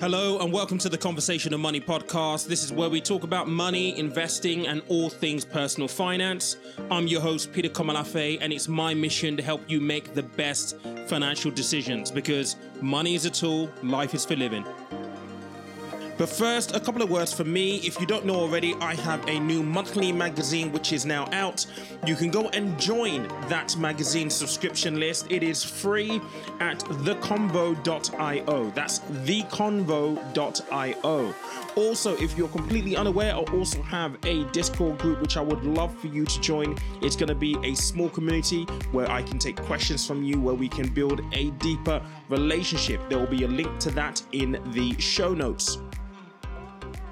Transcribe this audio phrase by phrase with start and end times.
[0.00, 2.46] Hello, and welcome to the Conversation of Money podcast.
[2.46, 6.56] This is where we talk about money, investing, and all things personal finance.
[6.90, 10.78] I'm your host, Peter Komolafe, and it's my mission to help you make the best
[11.06, 14.64] financial decisions because money is a tool, life is for living.
[16.20, 17.76] But first, a couple of words for me.
[17.76, 21.64] If you don't know already, I have a new monthly magazine which is now out.
[22.06, 25.28] You can go and join that magazine subscription list.
[25.30, 26.20] It is free
[26.60, 28.70] at theconvo.io.
[28.74, 30.14] That's theconvo.io.
[31.74, 35.98] Also, if you're completely unaware, I also have a Discord group which I would love
[36.00, 36.76] for you to join.
[37.00, 40.54] It's going to be a small community where I can take questions from you, where
[40.54, 43.00] we can build a deeper relationship.
[43.08, 45.78] There will be a link to that in the show notes.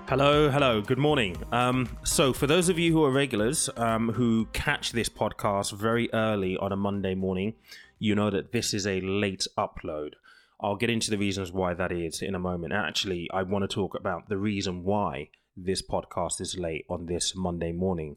[0.08, 1.36] Hello, hello, good morning.
[1.52, 6.08] Um, so, for those of you who are regulars um, who catch this podcast very
[6.14, 7.56] early on a Monday morning,
[7.98, 10.14] you know that this is a late upload.
[10.62, 12.72] I'll get into the reasons why that is in a moment.
[12.72, 17.36] Actually, I want to talk about the reason why this podcast is late on this
[17.36, 18.16] Monday morning.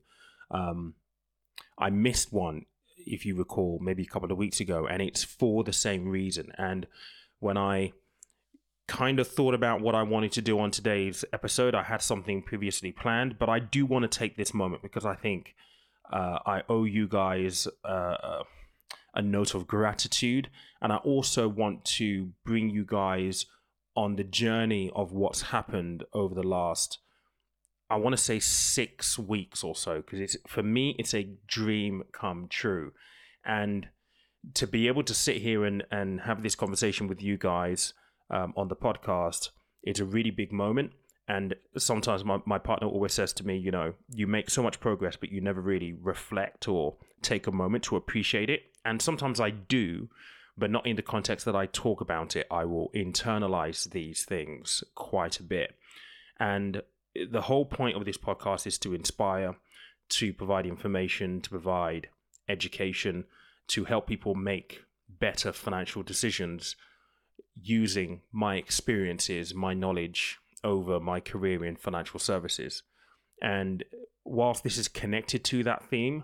[0.49, 0.93] Um,
[1.77, 2.67] I missed one,
[2.99, 6.53] if you recall, maybe a couple of weeks ago, and it's for the same reason.
[6.57, 6.87] And
[7.39, 7.91] when I
[8.91, 11.73] kind of thought about what I wanted to do on today's episode.
[11.73, 15.15] I had something previously planned, but I do want to take this moment because I
[15.15, 15.55] think
[16.11, 18.43] uh, I owe you guys uh,
[19.15, 20.49] a note of gratitude.
[20.81, 23.45] And I also want to bring you guys
[23.95, 26.99] on the journey of what's happened over the last,
[27.89, 32.03] I want to say six weeks or so, because it's for me, it's a dream
[32.11, 32.91] come true.
[33.45, 33.87] And
[34.55, 37.93] to be able to sit here and, and have this conversation with you guys
[38.31, 39.49] um, on the podcast,
[39.83, 40.93] it's a really big moment.
[41.27, 44.79] And sometimes my, my partner always says to me, you know, you make so much
[44.79, 48.63] progress, but you never really reflect or take a moment to appreciate it.
[48.83, 50.09] And sometimes I do,
[50.57, 52.47] but not in the context that I talk about it.
[52.51, 55.75] I will internalize these things quite a bit.
[56.39, 56.81] And
[57.29, 59.55] the whole point of this podcast is to inspire,
[60.09, 62.09] to provide information, to provide
[62.49, 63.25] education,
[63.67, 66.75] to help people make better financial decisions
[67.59, 72.83] using my experiences, my knowledge over my career in financial services.
[73.41, 73.83] And
[74.23, 76.23] whilst this is connected to that theme,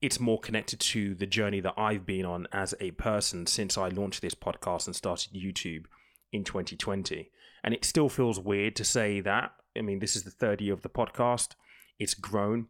[0.00, 3.88] it's more connected to the journey that I've been on as a person since I
[3.88, 5.84] launched this podcast and started YouTube
[6.32, 7.30] in 2020.
[7.62, 9.52] And it still feels weird to say that.
[9.76, 11.50] I mean, this is the third year of the podcast.
[11.98, 12.66] It's grown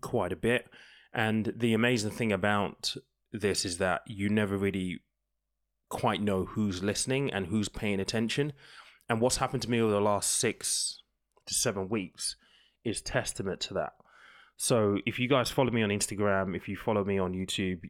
[0.00, 0.66] quite a bit.
[1.12, 2.94] And the amazing thing about
[3.32, 5.00] this is that you never really
[5.88, 8.52] quite know who's listening and who's paying attention.
[9.08, 11.02] And what's happened to me over the last six
[11.46, 12.36] to seven weeks
[12.84, 13.92] is testament to that.
[14.56, 17.80] So if you guys follow me on Instagram, if you follow me on YouTube,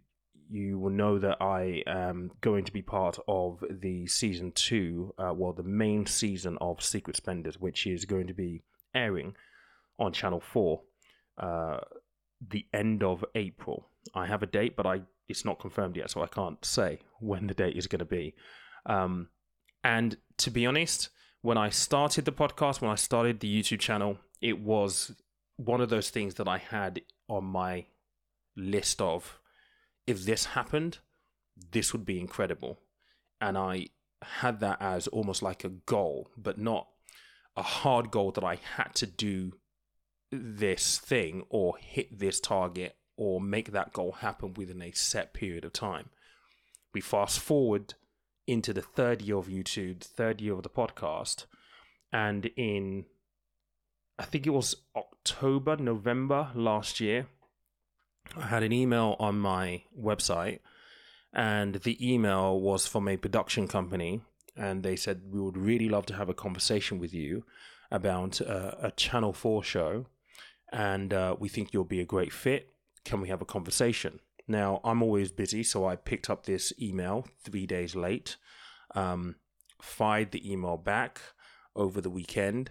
[0.50, 5.32] you will know that I am going to be part of the season two, uh,
[5.34, 8.62] well, the main season of Secret Spenders, which is going to be
[8.94, 9.34] airing
[9.98, 10.80] on Channel 4
[11.38, 11.78] uh,
[12.50, 13.88] the end of April.
[14.14, 17.46] I have a date, but I it's not confirmed yet, so I can't say when
[17.46, 18.34] the date is going to be.
[18.86, 19.28] Um,
[19.82, 21.10] and to be honest,
[21.42, 25.12] when I started the podcast, when I started the YouTube channel, it was
[25.56, 27.86] one of those things that I had on my
[28.56, 29.38] list of
[30.06, 30.98] if this happened,
[31.72, 32.80] this would be incredible.
[33.40, 33.88] And I
[34.22, 36.88] had that as almost like a goal, but not
[37.56, 39.52] a hard goal that I had to do
[40.30, 45.64] this thing or hit this target or make that goal happen within a set period
[45.64, 46.10] of time.
[46.92, 47.94] We fast forward
[48.46, 51.46] into the third year of YouTube, the third year of the podcast,
[52.12, 53.06] and in
[54.18, 57.26] I think it was October, November last year,
[58.36, 60.60] I had an email on my website,
[61.32, 64.20] and the email was from a production company,
[64.56, 67.44] and they said we would really love to have a conversation with you
[67.90, 70.06] about uh, a Channel Four show,
[70.72, 72.73] and uh, we think you'll be a great fit
[73.04, 74.20] can we have a conversation?
[74.46, 78.36] Now, I'm always busy, so I picked up this email three days late,
[78.94, 79.36] um,
[79.80, 81.20] fired the email back
[81.74, 82.70] over the weekend.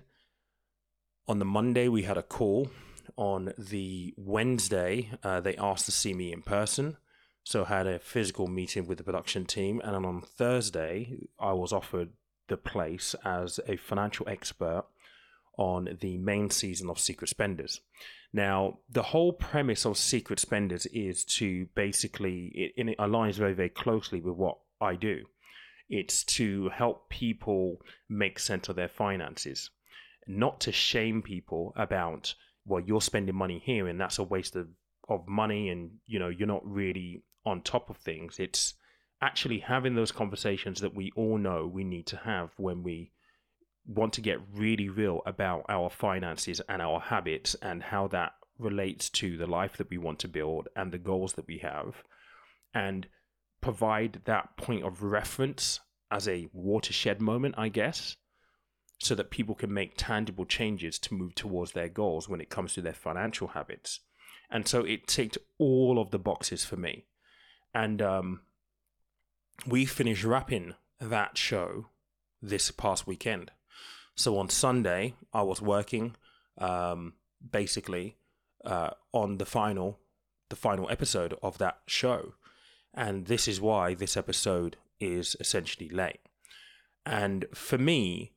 [1.27, 2.69] On the Monday, we had a call.
[3.17, 6.97] On the Wednesday, uh, they asked to see me in person.
[7.43, 9.81] So I had a physical meeting with the production team.
[9.83, 12.09] And on Thursday, I was offered
[12.47, 14.85] the place as a financial expert
[15.57, 17.81] on the main season of Secret Spenders.
[18.33, 23.69] Now, the whole premise of Secret Spenders is to basically, it, it aligns very, very
[23.69, 25.25] closely with what I do.
[25.89, 27.77] It's to help people
[28.09, 29.69] make sense of their finances,
[30.27, 32.33] not to shame people about,
[32.65, 34.67] well, you're spending money here and that's a waste of,
[35.07, 38.39] of money and, you know, you're not really on top of things.
[38.39, 38.73] It's
[39.21, 43.11] actually having those conversations that we all know we need to have when we
[43.85, 49.09] want to get really real about our finances and our habits and how that relates
[49.09, 52.03] to the life that we want to build and the goals that we have
[52.73, 53.07] and
[53.61, 55.79] provide that point of reference
[56.11, 58.15] as a watershed moment i guess
[59.03, 62.73] so that people can make tangible changes to move towards their goals when it comes
[62.73, 63.99] to their financial habits.
[64.49, 67.05] And so it ticked all of the boxes for me.
[67.73, 68.41] And um,
[69.67, 71.87] we finished wrapping that show
[72.41, 73.51] this past weekend
[74.15, 76.15] so on Sunday, I was working
[76.57, 77.13] um,
[77.51, 78.17] basically
[78.63, 79.99] uh, on the final
[80.49, 82.33] the final episode of that show,
[82.93, 86.19] and this is why this episode is essentially late.
[87.05, 88.33] And for me,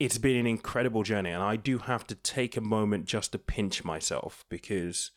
[0.00, 3.38] it's been an incredible journey, and I do have to take a moment just to
[3.38, 5.12] pinch myself because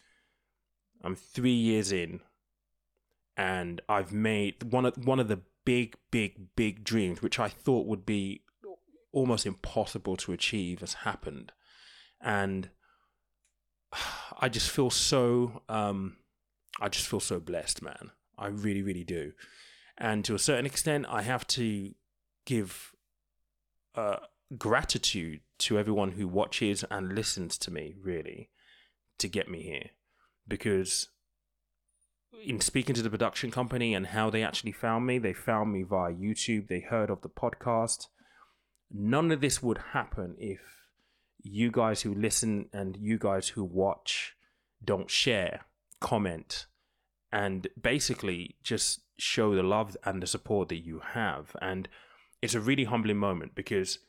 [1.03, 2.21] I'm three years in,
[3.35, 7.87] and I've made one of one of the big, big, big dreams, which I thought
[7.87, 8.41] would be
[9.11, 11.51] almost impossible to achieve has happened.
[12.21, 12.69] And
[14.39, 16.17] I just feel so um,
[16.79, 18.11] I just feel so blessed, man.
[18.37, 19.33] I really, really do.
[19.97, 21.93] And to a certain extent, I have to
[22.45, 22.91] give
[23.95, 24.17] uh,
[24.57, 28.51] gratitude to everyone who watches and listens to me, really,
[29.17, 29.89] to get me here.
[30.47, 31.09] Because
[32.45, 35.81] in speaking to the production company and how they actually found me, they found me
[35.81, 38.05] via YouTube, they heard of the podcast,
[38.91, 40.61] None of this would happen if
[41.41, 44.35] you guys who listen and you guys who watch
[44.83, 45.65] don't share,
[45.99, 46.65] comment,
[47.31, 51.55] and basically just show the love and the support that you have.
[51.61, 51.87] And
[52.41, 53.99] it's a really humbling moment because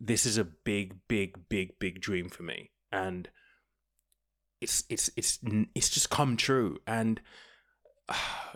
[0.00, 2.70] this is a big, big, big, big dream for me.
[2.92, 3.28] And
[4.60, 5.38] it's it's it's
[5.74, 6.78] it's just come true.
[6.86, 7.20] And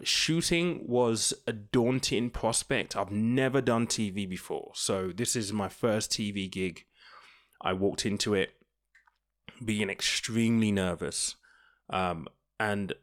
[0.03, 2.97] shooting was a daunting prospect.
[2.97, 6.85] I've never done TV before, so this is my first TV gig.
[7.61, 8.53] I walked into it
[9.65, 11.37] being extremely nervous,
[11.91, 12.95] um, and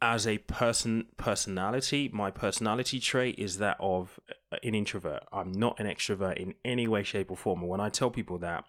[0.00, 4.18] as a person personality, my personality trait is that of
[4.62, 5.22] an introvert.
[5.32, 7.62] I'm not an extrovert in any way, shape, or form.
[7.62, 8.64] When I tell people that,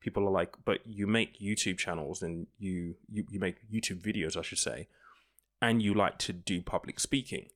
[0.00, 4.36] people are like, "But you make YouTube channels and you you, you make YouTube videos,
[4.36, 4.88] I should say."
[5.62, 7.46] And you like to do public speaking.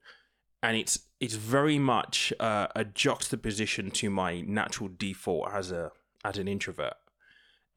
[0.63, 5.91] And it's it's very much uh, a juxtaposition to my natural default as a
[6.25, 6.95] as an introvert.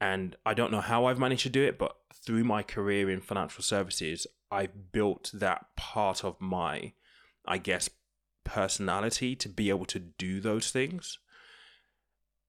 [0.00, 3.20] And I don't know how I've managed to do it but through my career in
[3.20, 6.92] financial services I've built that part of my
[7.46, 7.90] I guess
[8.44, 11.18] personality to be able to do those things.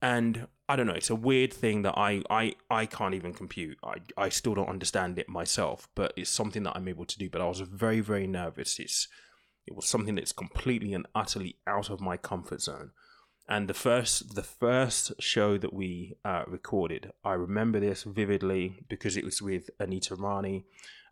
[0.00, 0.94] And I don't know.
[0.94, 3.76] It's a weird thing that I I I can't even compute.
[3.84, 7.28] I I still don't understand it myself, but it's something that I'm able to do.
[7.28, 8.78] But I was very very nervous.
[8.78, 9.06] It's
[9.66, 12.92] it was something that's completely and utterly out of my comfort zone.
[13.46, 19.14] And the first the first show that we uh, recorded, I remember this vividly because
[19.18, 20.64] it was with Anita Rani,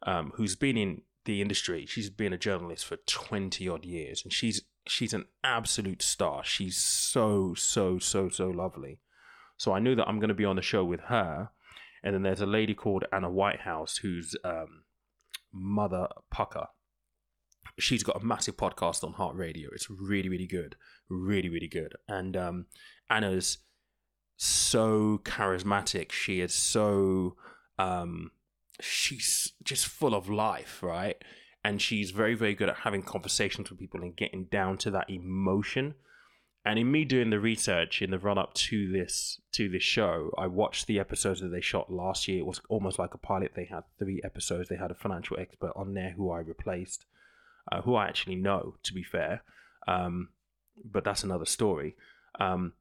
[0.07, 1.85] um, who's been in the industry.
[1.85, 6.45] She's been a journalist for twenty odd years, and she's she's an absolute star.
[6.45, 9.01] She's so so so so lovely.
[9.61, 11.51] So I knew that I'm going to be on the show with her.
[12.03, 14.85] And then there's a lady called Anna Whitehouse who's um,
[15.53, 16.69] Mother Pukka.
[17.79, 19.69] She's got a massive podcast on Heart Radio.
[19.75, 20.77] It's really, really good.
[21.11, 21.93] Really, really good.
[22.09, 22.67] And um,
[23.11, 23.59] Anna's
[24.39, 26.11] so charismatic.
[26.11, 27.37] She is so.
[27.79, 28.31] Um,
[28.81, 31.23] she's just full of life, right?
[31.63, 35.11] And she's very, very good at having conversations with people and getting down to that
[35.11, 35.97] emotion
[36.65, 40.33] and in me doing the research in the run up to this to this show,
[40.37, 42.41] I watched the episodes that they shot last year.
[42.41, 43.53] It was almost like a pilot.
[43.55, 44.69] They had three episodes.
[44.69, 47.07] They had a financial expert on there who I replaced,
[47.73, 49.43] uh, who I actually know, to be fair.
[49.89, 50.29] Um,
[50.85, 51.97] but that's another story.
[52.39, 52.75] Um,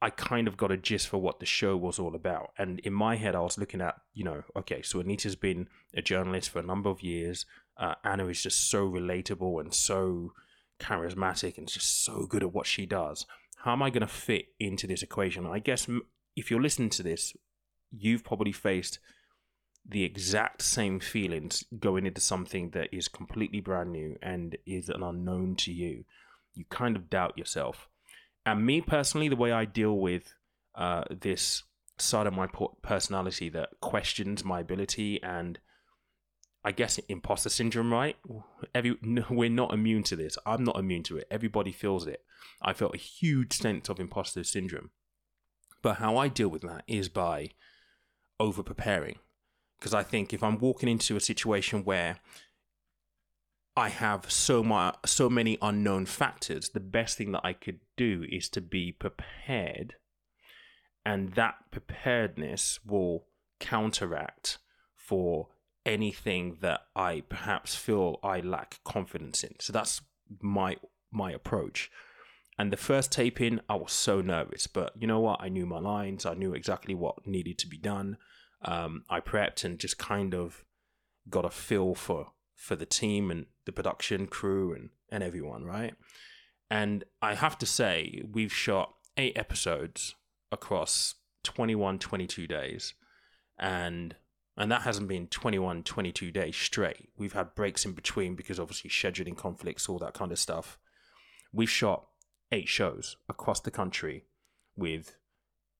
[0.00, 2.52] I kind of got a gist for what the show was all about.
[2.58, 6.02] And in my head, I was looking at, you know, okay, so Anita's been a
[6.02, 7.46] journalist for a number of years.
[7.78, 10.32] Uh, Anna is just so relatable and so
[10.80, 13.26] charismatic and just so good at what she does.
[13.58, 15.46] How am I going to fit into this equation?
[15.46, 15.88] I guess
[16.36, 17.32] if you're listening to this,
[17.90, 18.98] you've probably faced
[19.86, 25.02] the exact same feelings going into something that is completely brand new and is an
[25.02, 26.04] unknown to you.
[26.54, 27.88] You kind of doubt yourself.
[28.46, 30.34] And me personally, the way I deal with
[30.74, 31.62] uh, this
[31.98, 32.48] side of my
[32.82, 35.58] personality that questions my ability and
[36.64, 38.16] I guess imposter syndrome, right?
[38.74, 40.38] Every no, we're not immune to this.
[40.46, 41.26] I'm not immune to it.
[41.30, 42.22] Everybody feels it.
[42.62, 44.90] I felt a huge sense of imposter syndrome.
[45.82, 47.50] But how I deal with that is by
[48.40, 49.16] over preparing.
[49.78, 52.20] Because I think if I'm walking into a situation where
[53.76, 56.68] I have so much, so many unknown factors.
[56.68, 59.96] The best thing that I could do is to be prepared,
[61.04, 63.26] and that preparedness will
[63.58, 64.58] counteract
[64.94, 65.48] for
[65.86, 69.54] anything that I perhaps feel I lack confidence in.
[69.60, 70.00] So that's
[70.40, 70.76] my
[71.10, 71.90] my approach.
[72.58, 75.40] And the first taping, I was so nervous, but you know what?
[75.42, 76.24] I knew my lines.
[76.24, 78.16] I knew exactly what needed to be done.
[78.62, 80.64] Um, I prepped and just kind of
[81.28, 85.94] got a feel for for the team and the production crew and and everyone, right?
[86.70, 90.14] And I have to say, we've shot eight episodes
[90.50, 91.14] across
[91.44, 92.94] 21, 22 days,
[93.58, 94.16] and
[94.56, 97.08] and that hasn't been 21, 22 days straight.
[97.16, 100.78] We've had breaks in between because obviously scheduling conflicts, all that kind of stuff.
[101.52, 102.06] We've shot
[102.52, 104.24] eight shows across the country
[104.76, 105.16] with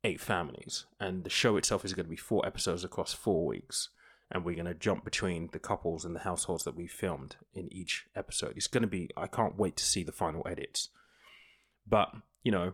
[0.03, 3.91] eight families, and the show itself is going to be four episodes across four weeks.
[4.31, 7.73] And we're going to jump between the couples and the households that we filmed in
[7.73, 8.55] each episode.
[8.57, 10.89] It's going to be, I can't wait to see the final edits.
[11.87, 12.11] But,
[12.43, 12.73] you know,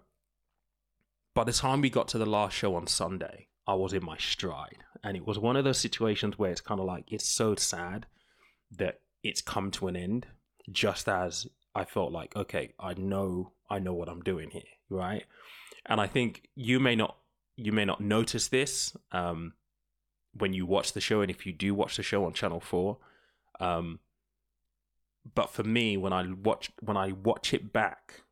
[1.34, 4.16] by the time we got to the last show on Sunday, I was in my
[4.18, 4.78] stride.
[5.04, 8.06] And it was one of those situations where it's kind of like, it's so sad
[8.76, 10.26] that it's come to an end,
[10.72, 15.22] just as I felt like, okay, I know, I know what I'm doing here, right?
[15.86, 17.16] And I think you may not,
[17.54, 19.52] you may not notice this um,
[20.32, 22.98] when you watch the show, and if you do watch the show on Channel Four,
[23.60, 24.00] um,
[25.32, 28.22] but for me, when I watch when I watch it back,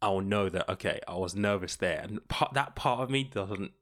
[0.00, 3.72] I'll know that okay, I was nervous there, and part, that part of me doesn't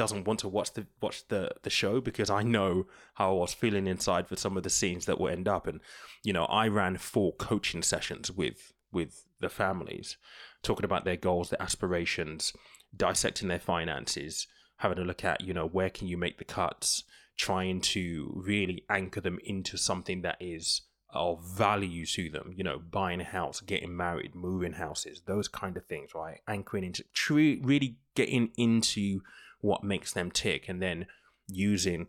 [0.00, 3.52] doesn't want to watch the watch the the show because I know how I was
[3.52, 5.66] feeling inside for some of the scenes that will end up.
[5.66, 5.82] And
[6.24, 10.16] you know, I ran four coaching sessions with with the families,
[10.62, 12.54] talking about their goals, their aspirations,
[12.96, 14.46] dissecting their finances,
[14.78, 17.04] having a look at you know where can you make the cuts,
[17.36, 20.80] trying to really anchor them into something that is
[21.12, 22.54] of value to them.
[22.56, 26.40] You know, buying a house, getting married, moving houses, those kind of things, right?
[26.48, 29.20] Anchoring into true, really getting into
[29.60, 31.06] what makes them tick and then
[31.48, 32.06] using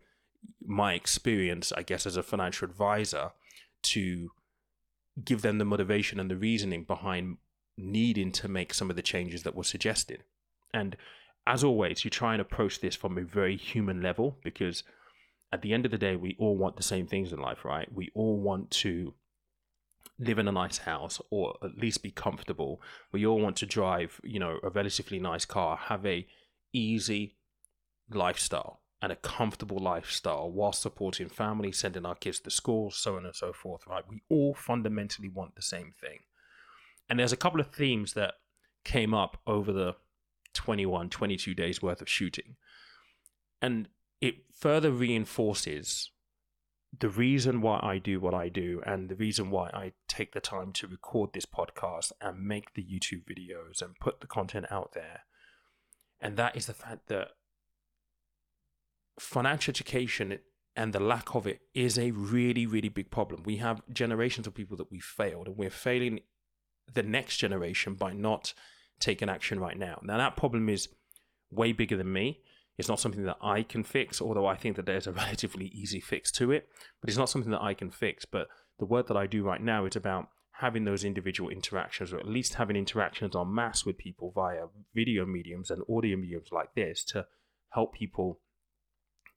[0.65, 3.31] my experience i guess as a financial advisor
[3.81, 4.29] to
[5.23, 7.37] give them the motivation and the reasoning behind
[7.77, 10.23] needing to make some of the changes that were suggested.
[10.73, 10.95] And
[11.45, 14.83] as always you try and approach this from a very human level because
[15.51, 17.91] at the end of the day we all want the same things in life right?
[17.93, 19.13] We all want to
[20.19, 22.81] live in a nice house or at least be comfortable.
[23.11, 26.27] We all want to drive you know a relatively nice car have a
[26.73, 27.35] easy
[28.15, 33.25] lifestyle and a comfortable lifestyle while supporting family, sending our kids to school, so on
[33.25, 34.03] and so forth, right?
[34.07, 36.19] We all fundamentally want the same thing.
[37.09, 38.35] And there's a couple of themes that
[38.85, 39.95] came up over the
[40.53, 42.55] 21, 22 days worth of shooting.
[43.61, 43.87] And
[44.19, 46.11] it further reinforces
[46.99, 50.41] the reason why I do what I do and the reason why I take the
[50.41, 54.91] time to record this podcast and make the YouTube videos and put the content out
[54.93, 55.21] there.
[56.19, 57.29] And that is the fact that
[59.21, 60.39] financial education
[60.75, 63.43] and the lack of it is a really, really big problem.
[63.45, 66.21] We have generations of people that we failed, and we're failing
[66.93, 68.53] the next generation by not
[68.99, 69.99] taking action right now.
[70.03, 70.89] Now, that problem is
[71.51, 72.39] way bigger than me.
[72.77, 75.99] It's not something that I can fix, although I think that there's a relatively easy
[75.99, 76.67] fix to it,
[76.99, 78.25] but it's not something that I can fix.
[78.25, 78.47] But
[78.79, 82.27] the work that I do right now is about having those individual interactions, or at
[82.27, 87.03] least having interactions en masse with people via video mediums and audio mediums like this
[87.05, 87.27] to
[87.71, 88.39] help people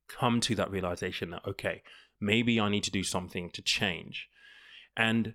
[0.09, 1.83] come to that realization that, okay,
[2.21, 4.29] maybe I need to do something to change.
[4.97, 5.35] And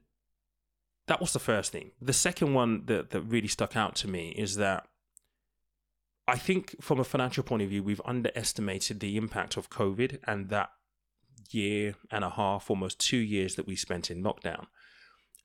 [1.07, 1.91] that was the first thing.
[2.01, 4.87] The second one that, that really stuck out to me is that
[6.27, 10.49] I think from a financial point of view, we've underestimated the impact of COVID and
[10.49, 10.69] that
[11.49, 14.67] year and a half, almost two years that we spent in lockdown.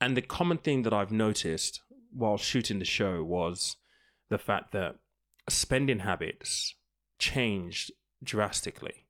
[0.01, 1.81] And the common thing that I've noticed
[2.13, 3.77] while shooting the show was
[4.29, 4.97] the fact that
[5.49, 6.75] spending habits
[7.19, 7.91] changed
[8.23, 9.07] drastically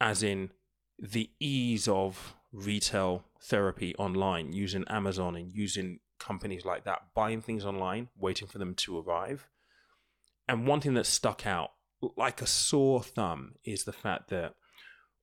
[0.00, 0.50] as in
[0.98, 7.64] the ease of retail therapy online using Amazon and using companies like that, buying things
[7.64, 9.48] online, waiting for them to arrive.
[10.48, 11.72] And one thing that stuck out
[12.16, 14.54] like a sore thumb is the fact that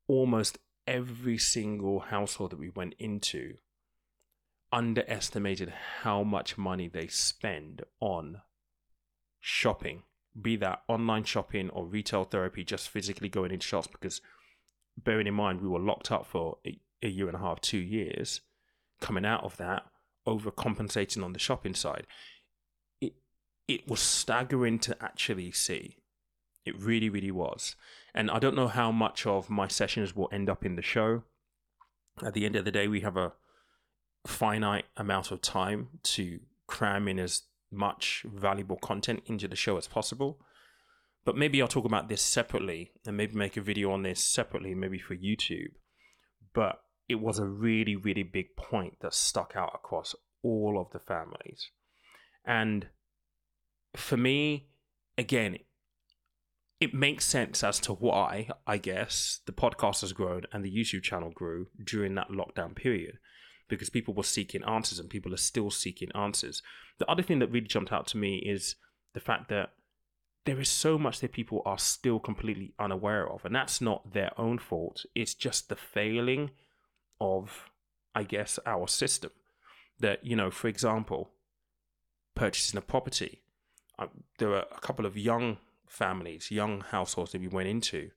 [0.08, 3.56] almost every single household that we went into
[4.72, 8.42] underestimated how much money they spend on
[9.40, 10.04] shopping,
[10.40, 14.22] be that online shopping or retail therapy, just physically going into shops because
[14.98, 17.78] bearing in mind we were locked up for a, a year and a half, two
[17.78, 18.42] years,
[19.02, 19.84] coming out of that,
[20.28, 22.08] overcompensating on the shopping side,
[23.02, 23.14] it
[23.68, 25.98] it was staggering to actually see.
[26.66, 27.76] It really, really was.
[28.14, 31.24] And I don't know how much of my sessions will end up in the show.
[32.24, 33.34] At the end of the day, we have a
[34.26, 39.88] finite amount of time to cram in as much valuable content into the show as
[39.88, 40.40] possible.
[41.26, 44.76] But maybe I'll talk about this separately and maybe make a video on this separately,
[44.76, 45.74] maybe for YouTube.
[46.54, 51.00] But it was a really, really big point that stuck out across all of the
[51.00, 51.72] families.
[52.46, 52.88] And
[53.96, 54.70] for me,
[55.18, 55.58] again,
[56.80, 61.04] it makes sense as to why, I guess, the podcast has grown and the YouTube
[61.04, 63.18] channel grew during that lockdown period
[63.68, 66.62] because people were seeking answers and people are still seeking answers.
[67.00, 68.76] The other thing that really jumped out to me is
[69.14, 69.72] the fact that
[70.46, 74.32] there is so much that people are still completely unaware of, and that's not their
[74.40, 75.06] own fault.
[75.16, 76.52] It's just the failing
[77.20, 77.70] of,
[78.14, 79.32] I guess, our system.
[80.00, 81.32] That, you know, for example,
[82.36, 83.42] purchasing a property.
[83.98, 84.08] Uh,
[84.40, 88.12] there were a couple of young families, young households that we went into,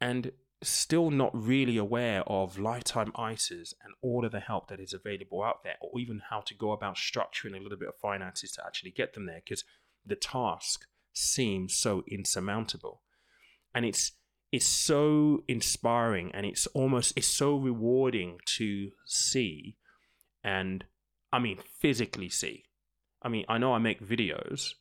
[0.00, 0.32] and
[0.62, 5.42] still not really aware of lifetime ISAs and all of the help that is available
[5.42, 8.64] out there, or even how to go about structuring a little bit of finances to
[8.64, 9.64] actually get them there, because
[10.04, 13.02] the task seems so insurmountable.
[13.74, 14.12] And it's
[14.52, 19.76] it's so inspiring and it's almost it's so rewarding to see
[20.44, 20.84] and
[21.32, 22.64] I mean physically see.
[23.22, 24.74] I mean, I know I make videos,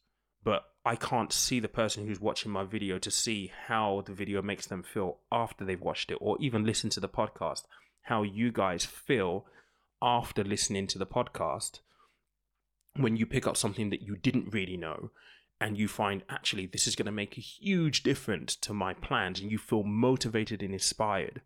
[0.44, 4.42] but I can't see the person who's watching my video to see how the video
[4.42, 7.64] makes them feel after they've watched it, or even listen to the podcast,
[8.04, 9.48] how you guys feel
[10.02, 11.80] after listening to the podcast
[12.98, 15.10] when you pick up something that you didn't really know
[15.60, 19.40] and you find actually this is going to make a huge difference to my plans
[19.40, 21.42] and you feel motivated and inspired.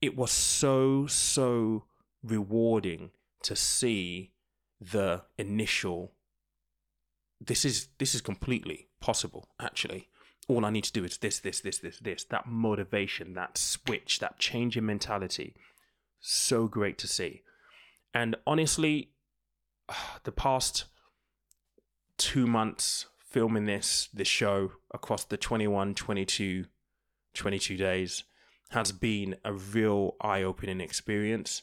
[0.00, 1.84] It was so, so
[2.22, 3.10] rewarding
[3.42, 4.32] to see
[4.80, 6.12] the initial
[7.40, 10.08] this is this is completely possible actually
[10.48, 14.18] all i need to do is this this this this this that motivation that switch
[14.18, 15.54] that change in mentality
[16.20, 17.42] so great to see
[18.14, 19.10] and honestly
[20.24, 20.84] the past
[22.22, 26.66] 2 months filming this this show across the 21 22
[27.34, 28.24] 22 days
[28.70, 31.62] has been a real eye-opening experience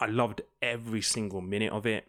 [0.00, 2.08] i loved every single minute of it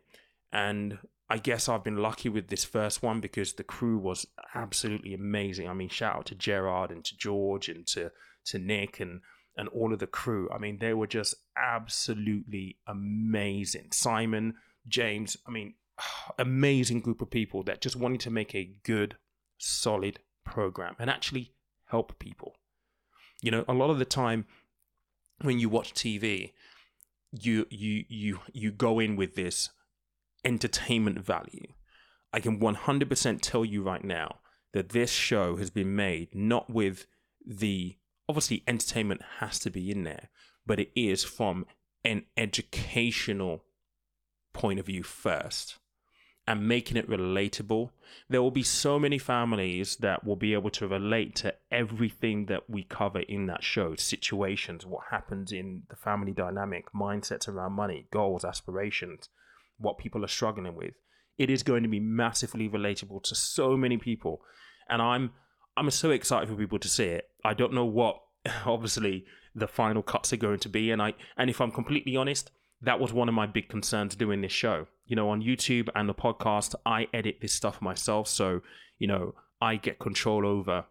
[0.52, 0.98] and
[1.30, 5.70] I guess I've been lucky with this first one because the crew was absolutely amazing.
[5.70, 8.12] I mean, shout out to Gerard and to George and to
[8.48, 9.22] to Nick and
[9.56, 10.50] and all of the crew.
[10.54, 13.94] I mean, they were just absolutely amazing.
[13.94, 14.56] Simon,
[14.90, 15.76] James, I mean,
[16.40, 19.16] amazing group of people that just wanted to make a good,
[19.58, 21.54] solid program and actually
[21.86, 22.56] help people.
[23.42, 24.46] You know, a lot of the time
[25.42, 26.54] when you watch TV,
[27.32, 29.70] you you you you go in with this
[30.44, 31.68] entertainment value.
[32.34, 34.38] I can 100% tell you right now
[34.74, 37.06] that this show has been made not with
[37.46, 37.98] the
[38.30, 40.30] obviously entertainment has to be in there,
[40.66, 41.66] but it is from
[42.06, 43.66] an educational
[44.54, 45.78] point of view first
[46.48, 47.92] and making it relatable.
[48.30, 52.70] There will be so many families that will be able to relate to everything that
[52.70, 58.08] we cover in that show situations, what happens in the family dynamic, mindsets around money,
[58.12, 59.30] goals, aspirations
[59.82, 60.94] what people are struggling with.
[61.38, 64.42] It is going to be massively relatable to so many people,
[64.90, 65.32] and I'm
[65.76, 67.30] I'm so excited for people to see it.
[67.44, 68.22] I don't know what
[68.66, 69.26] obviously
[69.56, 73.00] the final cuts are going to be, and I and if I'm completely honest, that
[73.00, 74.88] was one of my big concerns doing this show.
[75.06, 78.62] You know, on YouTube and the podcast, I edit this stuff myself, so
[78.98, 80.86] you know I get control over,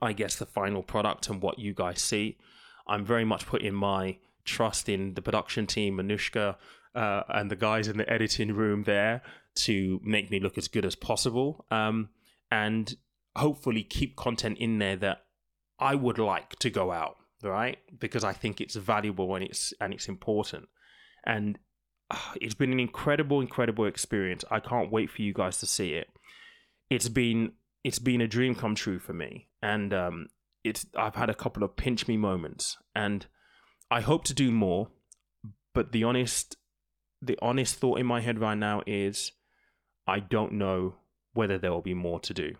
[0.00, 2.38] I guess, the final product and what you guys see.
[2.86, 6.56] I'm very much putting my trust in the production team, Anushka,
[6.94, 9.22] uh, and the guys in the editing room there
[9.54, 12.08] to make me look as good as possible um,
[12.50, 12.96] and
[13.36, 15.24] hopefully keep content in there that
[15.78, 17.78] I would like to go out right?
[17.98, 20.68] Because I think it's valuable and it's and it's important.
[21.24, 21.58] And
[22.10, 24.44] uh, it's been an incredible incredible experience.
[24.50, 26.08] I can't wait for you guys to see it.
[26.88, 27.52] It's been
[27.84, 29.48] it's been a dream come true for me.
[29.62, 30.26] And um,
[30.64, 32.76] it's I've had a couple of pinch me moments.
[32.94, 33.26] And
[33.90, 34.88] I hope to do more
[35.74, 36.56] but the honest
[37.22, 39.32] the honest thought in my head right now is
[40.06, 40.94] I don't know
[41.34, 42.54] whether there will be more to do.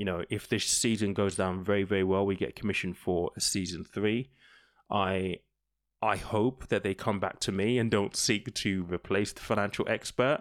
[0.00, 3.40] You know, if this season goes down very, very well, we get commissioned for a
[3.42, 4.30] season three.
[4.90, 5.40] I
[6.00, 9.86] I hope that they come back to me and don't seek to replace the financial
[9.90, 10.40] expert.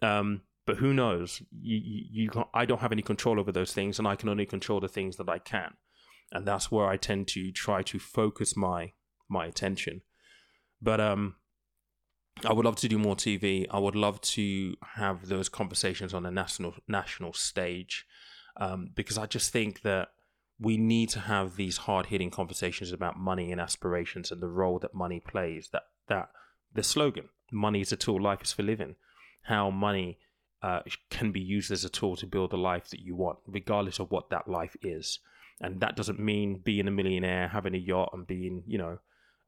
[0.00, 1.42] Um, but who knows?
[1.60, 4.46] You, you, you, I don't have any control over those things, and I can only
[4.46, 5.74] control the things that I can,
[6.30, 8.92] and that's where I tend to try to focus my
[9.28, 10.02] my attention.
[10.80, 11.34] But um,
[12.46, 13.66] I would love to do more TV.
[13.72, 18.06] I would love to have those conversations on a national national stage,
[18.56, 20.08] um, because I just think that
[20.60, 24.78] we need to have these hard hitting conversations about money and aspirations and the role
[24.78, 25.68] that money plays.
[25.72, 26.30] That that
[26.72, 28.96] the slogan money is a tool, life is for living.
[29.42, 30.18] How money
[30.62, 33.98] uh, can be used as a tool to build the life that you want, regardless
[33.98, 35.18] of what that life is.
[35.60, 38.98] And that doesn't mean being a millionaire, having a yacht, and being, you know,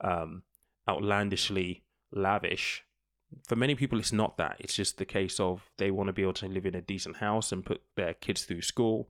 [0.02, 0.42] um,
[0.88, 2.84] outlandishly lavish.
[3.44, 4.56] For many people, it's not that.
[4.58, 7.16] It's just the case of they want to be able to live in a decent
[7.16, 9.08] house and put their kids through school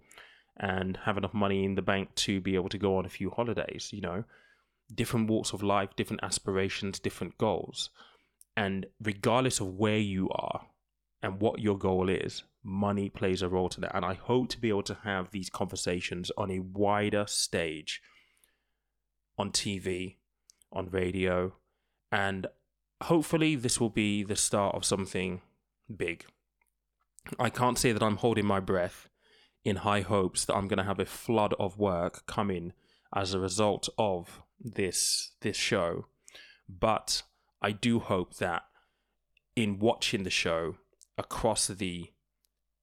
[0.59, 3.31] and have enough money in the bank to be able to go on a few
[3.31, 4.25] holidays, you know.
[4.95, 7.91] Different walks of life, different aspirations, different goals.
[8.57, 10.67] And regardless of where you are
[11.23, 13.95] and what your goal is, money plays a role to that.
[13.95, 18.01] And I hope to be able to have these conversations on a wider stage
[19.39, 20.17] on TV,
[20.73, 21.53] on radio,
[22.11, 22.47] and
[23.03, 25.43] hopefully this will be the start of something
[25.95, 26.25] big.
[27.39, 29.09] I can't say that I'm holding my breath
[29.65, 32.73] in high hopes that I'm going to have a flood of work coming
[33.15, 36.07] as a result of this this show,
[36.69, 37.23] but
[37.61, 38.63] I do hope that
[39.55, 40.77] in watching the show
[41.19, 42.13] across the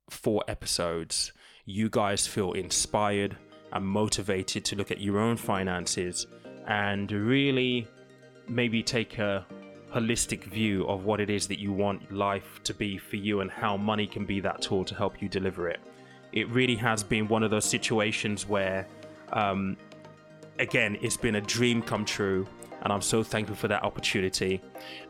[0.10, 1.32] four episodes,
[1.66, 3.38] you guys feel inspired
[3.72, 6.28] and motivated to look at your own finances
[6.68, 7.88] and really
[8.48, 9.46] maybe take a
[9.94, 13.52] holistic view of what it is that you want life to be for you and
[13.52, 15.80] how money can be that tool to help you deliver it.
[16.32, 18.88] It really has been one of those situations where,
[19.34, 19.78] um,
[20.58, 22.48] again, it's been a dream come true,
[22.82, 24.62] and I'm so thankful for that opportunity.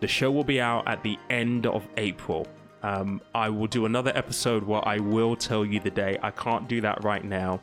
[0.01, 2.45] The show will be out at the end of April.
[2.83, 6.17] Um, I will do another episode where I will tell you the day.
[6.21, 7.61] I can't do that right now,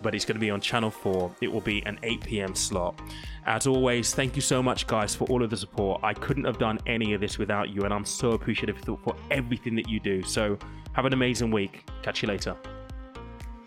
[0.00, 1.36] but it's going to be on Channel 4.
[1.42, 2.54] It will be an 8 p.m.
[2.54, 2.98] slot.
[3.44, 6.00] As always, thank you so much, guys, for all of the support.
[6.02, 9.76] I couldn't have done any of this without you, and I'm so appreciative for everything
[9.76, 10.22] that you do.
[10.22, 10.58] So,
[10.94, 11.86] have an amazing week.
[12.02, 12.56] Catch you later.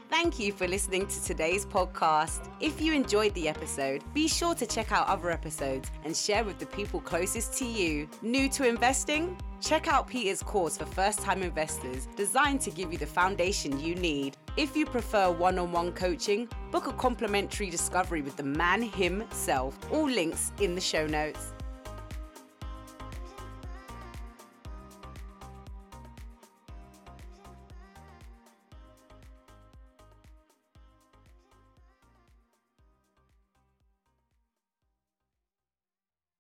[0.09, 2.49] Thank you for listening to today's podcast.
[2.61, 6.57] If you enjoyed the episode, be sure to check out other episodes and share with
[6.57, 8.07] the people closest to you.
[8.21, 9.37] New to investing?
[9.61, 13.95] Check out Peter's course for first time investors, designed to give you the foundation you
[13.95, 14.37] need.
[14.57, 19.77] If you prefer one on one coaching, book a complimentary discovery with the man himself.
[19.91, 21.54] All links in the show notes.